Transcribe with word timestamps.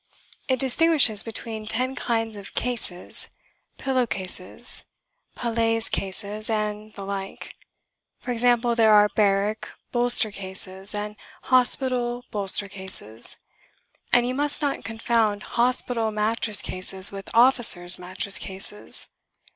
It 0.47 0.57
distinguishes 0.57 1.21
between 1.21 1.67
ten 1.67 1.93
kinds 1.93 2.35
of 2.35 2.55
"Cases" 2.55 3.29
pillow 3.77 4.07
cases, 4.07 4.83
paillasse 5.37 5.91
cases, 5.91 6.49
and 6.49 6.91
the 6.95 7.05
like: 7.05 7.53
for 8.17 8.31
example, 8.31 8.73
there 8.75 8.91
are 8.95 9.09
"barrack" 9.09 9.69
bolster 9.91 10.31
cases 10.31 10.95
and 10.95 11.15
"hospital" 11.43 12.23
bolster 12.31 12.67
cases; 12.67 13.37
and 14.11 14.27
you 14.27 14.33
must 14.33 14.59
not 14.59 14.83
confound 14.83 15.43
"hospital" 15.43 16.09
mattress 16.09 16.63
cases 16.63 17.11
with 17.11 17.29
"officers'" 17.35 17.99
mattress 17.99 18.39
cases. 18.39 19.05